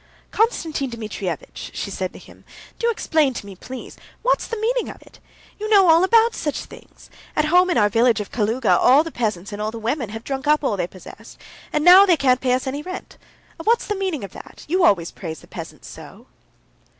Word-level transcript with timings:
"Konstantin 0.31 0.89
Dmitrievitch," 0.89 1.69
she 1.75 1.91
said 1.91 2.11
to 2.11 2.17
him, 2.17 2.43
"do 2.79 2.89
explain 2.89 3.35
to 3.35 3.45
me, 3.45 3.55
please, 3.55 3.97
what's 4.23 4.47
the 4.47 4.57
meaning 4.59 4.89
of 4.89 4.99
it. 5.03 5.19
You 5.59 5.69
know 5.69 5.89
all 5.91 6.03
about 6.03 6.33
such 6.33 6.61
things. 6.61 7.11
At 7.35 7.45
home 7.53 7.69
in 7.69 7.77
our 7.77 7.87
village 7.87 8.19
of 8.19 8.31
Kaluga 8.31 8.75
all 8.79 9.03
the 9.03 9.11
peasants 9.11 9.53
and 9.53 9.61
all 9.61 9.69
the 9.69 9.77
women 9.77 10.09
have 10.09 10.23
drunk 10.23 10.47
up 10.47 10.63
all 10.63 10.75
they 10.75 10.87
possessed, 10.87 11.37
and 11.71 11.85
now 11.85 12.07
they 12.07 12.17
can't 12.17 12.41
pay 12.41 12.53
us 12.53 12.65
any 12.65 12.81
rent. 12.81 13.19
What's 13.63 13.85
the 13.85 13.93
meaning 13.95 14.23
of 14.23 14.31
that? 14.31 14.65
You 14.67 14.83
always 14.83 15.11
praise 15.11 15.41
the 15.41 15.45
peasants 15.47 15.87
so." 15.87 16.25